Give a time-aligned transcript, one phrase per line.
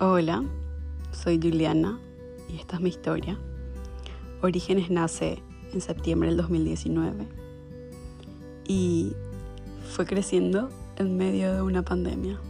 [0.00, 0.42] Hola,
[1.12, 2.00] soy Juliana
[2.52, 3.38] y esta es mi historia.
[4.42, 5.40] Orígenes nace
[5.72, 7.28] en septiembre del 2019
[8.66, 9.12] y
[9.88, 12.40] fue creciendo en medio de una pandemia.